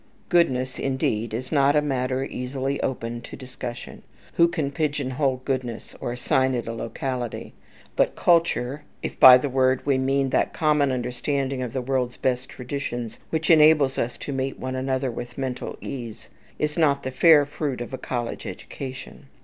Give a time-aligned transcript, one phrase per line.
[0.29, 4.01] Goodness, indeed, is not a matter easily opened to discussion.
[4.33, 7.53] Who can pigeonhole goodness, or assign it a locality?
[7.95, 12.49] But culture (if by the word we mean that common understanding of the world's best
[12.49, 17.45] traditions which enables us to meet one another with mental ease) is not the fair
[17.45, 19.27] fruit of a college education.